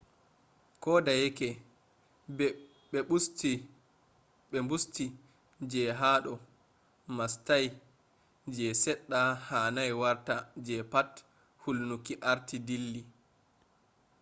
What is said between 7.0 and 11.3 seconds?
mastayi je sedda hanai warta je pat